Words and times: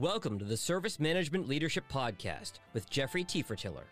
Welcome 0.00 0.38
to 0.38 0.46
the 0.46 0.56
Service 0.56 0.98
Management 0.98 1.46
Leadership 1.46 1.84
Podcast 1.92 2.52
with 2.72 2.88
Jeffrey 2.88 3.22
Tefertiller. 3.22 3.84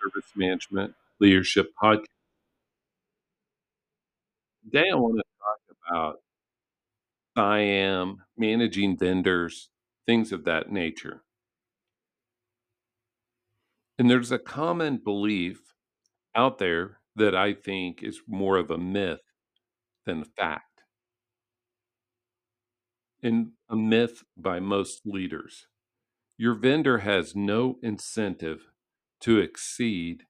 Service 0.00 0.30
Management 0.36 0.94
Leadership 1.18 1.72
Podcast. 1.82 2.04
Today, 4.62 4.90
I 4.92 4.94
want 4.94 5.16
to 5.16 5.24
talk 5.40 5.76
about 5.90 6.16
I 7.34 7.58
am 7.58 8.18
managing 8.38 8.96
vendors, 8.96 9.70
things 10.06 10.30
of 10.30 10.44
that 10.44 10.70
nature. 10.70 11.24
And 13.98 14.08
there's 14.08 14.30
a 14.30 14.38
common 14.38 14.98
belief 14.98 15.74
out 16.32 16.58
there 16.58 16.98
that 17.16 17.34
I 17.34 17.54
think 17.54 18.04
is 18.04 18.20
more 18.28 18.56
of 18.56 18.70
a 18.70 18.78
myth 18.78 19.18
than 20.06 20.20
a 20.20 20.24
fact 20.40 20.69
and 23.22 23.52
a 23.68 23.76
myth 23.76 24.24
by 24.36 24.60
most 24.60 25.02
leaders. 25.04 25.66
Your 26.36 26.54
vendor 26.54 26.98
has 26.98 27.36
no 27.36 27.78
incentive 27.82 28.70
to 29.20 29.38
exceed 29.38 30.24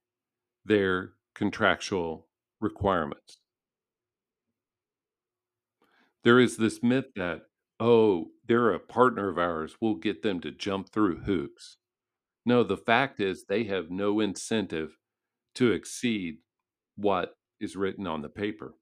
their 0.65 1.13
contractual 1.33 2.27
requirements. 2.59 3.37
There 6.23 6.39
is 6.39 6.57
this 6.57 6.83
myth 6.83 7.05
that, 7.15 7.43
oh, 7.79 8.27
they're 8.47 8.73
a 8.73 8.79
partner 8.79 9.29
of 9.29 9.37
ours, 9.37 9.77
we'll 9.81 9.95
get 9.95 10.21
them 10.21 10.39
to 10.41 10.51
jump 10.51 10.91
through 10.91 11.21
hoops. 11.21 11.77
No, 12.45 12.63
the 12.63 12.77
fact 12.77 13.19
is 13.19 13.45
they 13.45 13.63
have 13.65 13.89
no 13.89 14.19
incentive 14.19 14.97
to 15.55 15.71
exceed 15.71 16.37
what 16.95 17.35
is 17.59 17.75
written 17.75 18.05
on 18.07 18.21
the 18.21 18.29
paper. 18.29 18.75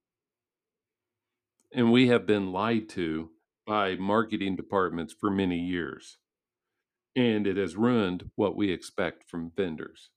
And 1.74 1.92
we 1.92 2.08
have 2.08 2.26
been 2.26 2.52
lied 2.52 2.90
to 2.90 3.30
by 3.70 3.96
marketing 3.96 4.56
departments 4.56 5.14
for 5.14 5.30
many 5.30 5.60
years. 5.60 6.18
And 7.16 7.46
it 7.46 7.56
has 7.56 7.76
ruined 7.76 8.32
what 8.36 8.56
we 8.56 8.72
expect 8.72 9.30
from 9.30 9.52
vendors. 9.56 10.10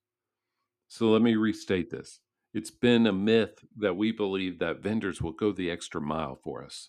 So 0.88 1.10
let 1.10 1.20
me 1.20 1.36
restate 1.36 1.90
this. 1.90 2.20
It's 2.54 2.70
been 2.70 3.06
a 3.06 3.12
myth 3.12 3.62
that 3.76 3.94
we 3.94 4.10
believe 4.10 4.58
that 4.58 4.82
vendors 4.82 5.20
will 5.20 5.32
go 5.32 5.52
the 5.52 5.70
extra 5.70 6.00
mile 6.00 6.40
for 6.42 6.64
us. 6.64 6.88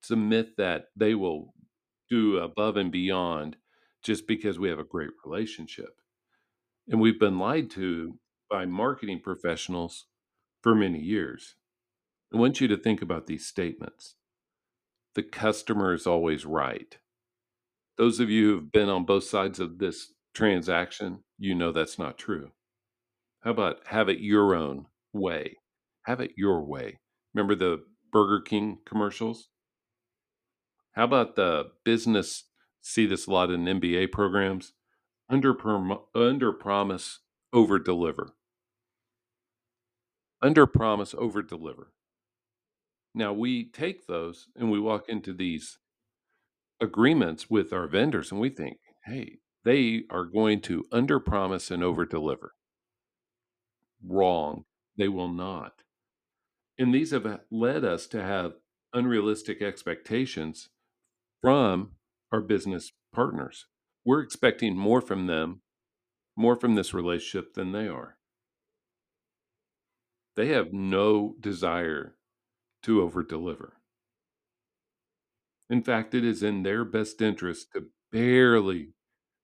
It's 0.00 0.12
a 0.12 0.16
myth 0.16 0.50
that 0.58 0.86
they 0.94 1.16
will 1.16 1.54
do 2.08 2.38
above 2.38 2.76
and 2.76 2.92
beyond 2.92 3.56
just 4.00 4.28
because 4.28 4.60
we 4.60 4.68
have 4.68 4.78
a 4.78 4.84
great 4.84 5.10
relationship. 5.24 5.96
And 6.86 7.00
we've 7.00 7.18
been 7.18 7.40
lied 7.40 7.68
to 7.72 8.16
by 8.48 8.64
marketing 8.64 9.22
professionals 9.24 10.06
for 10.62 10.72
many 10.72 11.00
years. 11.00 11.56
I 12.32 12.36
want 12.36 12.60
you 12.60 12.68
to 12.68 12.76
think 12.76 13.02
about 13.02 13.26
these 13.26 13.44
statements 13.44 14.14
the 15.14 15.22
customer 15.22 15.92
is 15.92 16.06
always 16.06 16.44
right. 16.46 16.96
Those 17.98 18.20
of 18.20 18.30
you 18.30 18.46
who've 18.50 18.72
been 18.72 18.88
on 18.88 19.04
both 19.04 19.24
sides 19.24 19.60
of 19.60 19.78
this 19.78 20.12
transaction, 20.34 21.24
you 21.38 21.54
know 21.54 21.72
that's 21.72 21.98
not 21.98 22.18
true. 22.18 22.52
How 23.40 23.50
about 23.52 23.86
have 23.86 24.08
it 24.08 24.20
your 24.20 24.54
own 24.54 24.86
way? 25.12 25.56
Have 26.02 26.20
it 26.20 26.32
your 26.36 26.64
way. 26.64 26.98
Remember 27.34 27.54
the 27.54 27.84
Burger 28.12 28.40
King 28.40 28.78
commercials? 28.86 29.48
How 30.92 31.04
about 31.04 31.36
the 31.36 31.70
business? 31.84 32.44
See 32.80 33.06
this 33.06 33.26
a 33.26 33.30
lot 33.30 33.50
in 33.50 33.64
MBA 33.64 34.12
programs. 34.12 34.72
Under, 35.28 35.56
under 36.14 36.52
promise, 36.52 37.20
over 37.52 37.78
deliver. 37.78 38.34
Under 40.42 40.66
promise, 40.66 41.14
over 41.14 41.42
deliver. 41.42 41.92
Now 43.14 43.32
we 43.32 43.64
take 43.70 44.06
those 44.06 44.48
and 44.56 44.70
we 44.70 44.80
walk 44.80 45.02
mm-hmm. 45.02 45.12
into 45.12 45.32
these 45.32 45.78
agreements 46.80 47.50
with 47.50 47.72
our 47.72 47.86
vendors 47.86 48.30
and 48.30 48.40
we 48.40 48.48
think, 48.48 48.78
hey, 49.04 49.38
they 49.64 50.04
are 50.10 50.24
going 50.24 50.60
to 50.62 50.86
under 50.90 51.20
promise 51.20 51.70
and 51.70 51.82
over 51.82 52.06
deliver. 52.06 52.54
Wrong. 54.02 54.64
They 54.96 55.08
will 55.08 55.28
not. 55.28 55.82
And 56.78 56.94
these 56.94 57.10
have 57.10 57.26
uh, 57.26 57.38
led 57.50 57.84
us 57.84 58.06
to 58.08 58.22
have 58.22 58.54
unrealistic 58.94 59.60
expectations 59.60 60.68
from 61.42 61.92
our 62.32 62.40
business 62.40 62.92
partners. 63.12 63.66
We're 64.04 64.20
expecting 64.20 64.76
more 64.76 65.00
from 65.00 65.26
them, 65.26 65.60
more 66.36 66.56
from 66.56 66.74
this 66.74 66.94
relationship 66.94 67.54
than 67.54 67.72
they 67.72 67.86
are. 67.86 68.16
They 70.36 70.48
have 70.48 70.72
no 70.72 71.34
desire 71.38 72.16
to 72.82 73.02
over 73.02 73.22
deliver. 73.22 73.74
In 75.68 75.82
fact, 75.82 76.14
it 76.14 76.24
is 76.24 76.42
in 76.42 76.62
their 76.62 76.84
best 76.84 77.22
interest 77.22 77.68
to 77.74 77.86
barely 78.10 78.94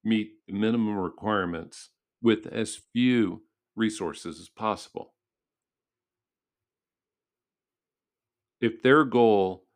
meet 0.04 0.32
the 0.47 0.52
minimum 0.52 0.97
requirements 0.97 1.91
with 2.20 2.46
as 2.46 2.80
few 2.92 3.42
resources 3.76 4.41
as 4.41 4.48
possible. 4.48 5.14
If 8.60 8.82
their 8.82 9.04
goal 9.04 9.66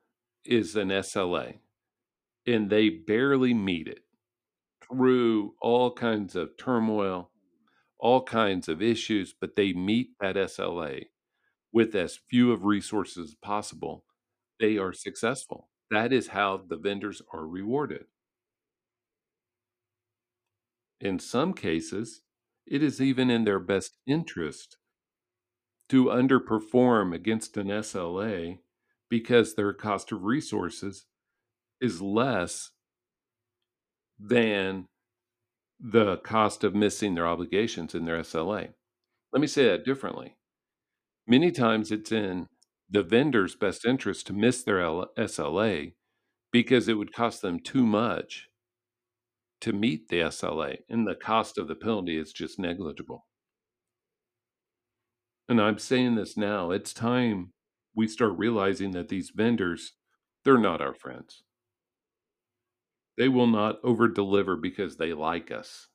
is 0.45 0.75
an 0.75 0.89
SLA 0.89 1.59
and 2.47 2.71
they 2.71 2.89
barely 2.89 3.55
meet 3.55 3.87
it 3.87 4.01
through 4.83 5.55
all 5.61 5.93
kinds 5.93 6.35
of 6.35 6.57
turmoil, 6.59 7.31
all 7.99 8.23
kinds 8.25 8.69
of 8.69 8.81
issues, 8.81 9.35
but 9.39 9.55
they 9.55 9.73
meet 9.73 10.09
that 10.21 10.37
SLA, 10.37 11.05
with 11.73 11.95
as 11.95 12.19
few 12.29 12.53
of 12.53 12.65
resources 12.65 13.31
as 13.31 13.35
possible, 13.35 14.05
they 14.59 14.77
are 14.77 14.93
successful. 14.93 15.69
That 15.91 16.13
is 16.13 16.29
how 16.29 16.63
the 16.69 16.77
vendors 16.77 17.23
are 17.33 17.47
rewarded. 17.47 18.05
In 21.01 21.19
some 21.19 21.55
cases, 21.55 22.23
it 22.67 22.83
is 22.83 23.01
even 23.01 23.31
in 23.31 23.45
their 23.45 23.59
best 23.59 23.99
interest 24.07 24.77
to 25.89 26.05
underperform 26.07 27.15
against 27.15 27.57
an 27.57 27.67
SLA 27.69 28.59
because 29.09 29.55
their 29.55 29.73
cost 29.73 30.13
of 30.13 30.23
resources 30.23 31.07
is 31.81 32.01
less 32.01 32.71
than 34.19 34.87
the 35.81 36.19
cost 36.19 36.63
of 36.63 36.75
missing 36.75 37.15
their 37.15 37.27
obligations 37.27 37.95
in 37.95 38.05
their 38.05 38.21
SLA. 38.21 38.69
Let 39.33 39.41
me 39.41 39.47
say 39.47 39.65
that 39.65 39.85
differently. 39.85 40.37
Many 41.31 41.53
times 41.53 41.93
it's 41.93 42.11
in 42.11 42.49
the 42.91 43.05
vendor's 43.05 43.55
mm. 43.55 43.61
best 43.61 43.87
interest 43.87 44.27
to 44.27 44.33
miss 44.33 44.65
their 44.65 44.79
SLA 44.79 45.93
because 46.51 46.89
it 46.89 46.95
would 46.95 47.13
cost 47.13 47.41
them 47.41 47.61
too 47.61 47.87
much 47.87 48.49
to 49.61 49.73
meet 49.73 50.09
the 50.09 50.23
SLA, 50.23 50.79
and 50.89 51.07
the 51.07 51.15
cost 51.15 51.57
of 51.57 51.69
the 51.69 51.77
penalty 51.77 52.19
is 52.19 52.33
just 52.33 52.59
negligible. 52.59 53.27
And 55.49 55.61
I'm 55.61 55.79
saying 55.79 56.17
this 56.17 56.37
now, 56.37 56.73
it's 56.73 56.93
time 56.93 57.53
we 57.95 58.09
start 58.09 58.37
realizing 58.37 58.91
that 58.93 59.09
these 59.09 59.31
vendors, 59.33 59.93
they're 60.45 60.59
not 60.59 60.81
our 60.81 60.95
friends. 60.95 61.45
They 63.17 63.29
will 63.29 63.47
not 63.47 63.77
over 63.85 64.09
deliver 64.09 64.57
because 64.57 64.97
they 64.97 65.13
like 65.13 65.53
us, 65.53 65.87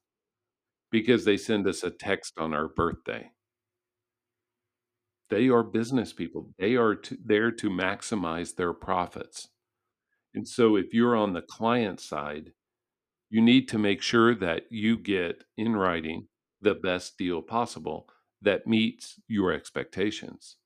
because 0.92 1.26
they 1.26 1.36
send 1.36 1.68
us 1.68 1.84
a 1.84 1.90
text 1.90 2.38
on 2.38 2.54
our 2.54 2.70
birthday 2.70 3.32
they 5.30 5.50
are 5.50 5.64
business 5.64 6.14
people. 6.14 6.54
They 6.58 6.76
are 6.76 6.96
to, 6.96 7.18
there 7.24 7.52
to 7.52 7.70
maximize 7.70 8.56
their 8.56 8.74
profits. 8.74 9.50
And 10.34 10.48
so 10.48 10.76
if 10.76 10.94
you're 10.94 11.16
on 11.16 11.34
the 11.34 11.42
client 11.42 12.00
side, 12.00 12.52
you 13.30 13.42
need 13.42 13.68
to 13.70 13.80
make 13.80 14.02
sure 14.02 14.36
that 14.36 14.64
you 14.70 14.98
get 14.98 15.44
in 15.58 15.76
writing 15.76 16.28
the 16.62 16.76
best 16.76 17.18
deal 17.18 17.42
possible 17.42 18.08
that 18.42 18.68
meets 18.68 19.20
your 19.28 19.52
expectations. 19.52 20.58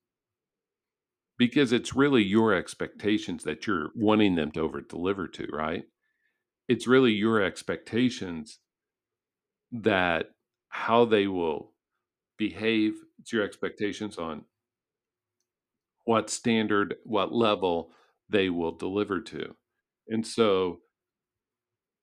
Because 1.37 1.71
it's 1.71 1.95
really 1.95 2.23
your 2.23 2.53
expectations 2.53 3.43
that 3.45 3.65
you're 3.65 3.91
wanting 3.95 4.35
them 4.35 4.51
to 4.51 4.59
over 4.59 4.81
deliver 4.81 5.27
to, 5.29 5.47
right? 5.53 5.83
It's 6.67 6.85
really 6.85 7.13
your 7.13 7.41
expectations 7.41 8.59
that 9.71 10.31
how 10.67 11.05
they 11.05 11.27
will 11.27 11.73
behave, 12.39 12.95
it's 13.19 13.31
your 13.31 13.43
expectations 13.43 14.17
on 14.17 14.45
what 16.05 16.31
standard, 16.31 16.95
what 17.03 17.31
level 17.31 17.91
they 18.29 18.49
will 18.49 18.71
deliver 18.71 19.21
to. 19.21 19.55
And 20.07 20.25
so 20.25 20.79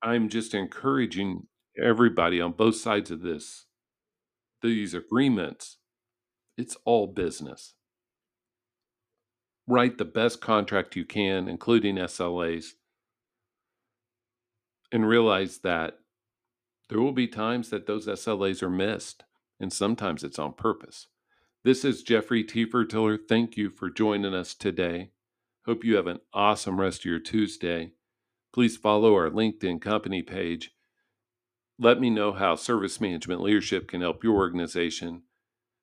I'm 0.01 0.29
just 0.29 0.55
encouraging 0.55 1.49
everybody 1.83 2.41
on 2.41 2.53
both 2.53 2.77
sides 2.77 3.11
of 3.11 3.23
this, 3.23 3.67
these 4.63 4.95
agreements, 4.95 5.79
it's 6.57 6.77
all 6.85 7.09
business. 7.09 7.75
Write 9.67 9.99
the 9.99 10.05
best 10.05 10.41
contract 10.41 10.95
you 10.95 11.05
can, 11.05 11.49
including 11.49 11.97
SLAs, 11.97 12.67
and 14.93 15.09
realize 15.09 15.59
that 15.59 15.95
there 16.89 17.01
will 17.01 17.13
be 17.13 17.27
times 17.27 17.71
that 17.71 17.87
those 17.87 18.07
SLAs 18.07 18.63
are 18.63 18.71
missed, 18.71 19.25
and 19.61 19.73
sometimes 19.73 20.23
it's 20.23 20.39
on 20.39 20.53
purpose. 20.53 21.09
This 21.65 21.85
is 21.85 22.03
Jeffrey 22.03 22.45
Tefertiller. 22.45 23.19
Thank 23.29 23.57
you 23.57 23.71
for 23.71 23.91
joining 23.91 24.35
us 24.35 24.55
today. 24.55 25.11
Hope 25.65 25.85
you 25.85 25.97
have 25.97 26.07
an 26.07 26.21
awesome 26.33 26.81
rest 26.81 27.01
of 27.01 27.07
your 27.07 27.19
Tuesday. 27.19 27.93
Please 28.53 28.77
follow 28.77 29.15
our 29.15 29.29
LinkedIn 29.29 29.81
company 29.81 30.23
page. 30.23 30.71
Let 31.79 32.01
me 32.01 32.09
know 32.09 32.33
how 32.33 32.55
service 32.55 33.01
management 33.01 33.43
leadership 33.43 33.89
can 33.89 34.01
help 34.01 34.23
your 34.23 34.37
organization. 34.37 35.23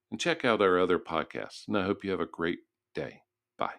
And 0.09 0.19
check 0.19 0.45
out 0.45 0.61
our 0.61 0.79
other 0.79 0.99
podcasts. 0.99 1.67
And 1.67 1.77
I 1.77 1.83
hope 1.83 2.03
you 2.03 2.11
have 2.11 2.19
a 2.19 2.25
great 2.25 2.59
day. 2.93 3.23
Bye. 3.57 3.73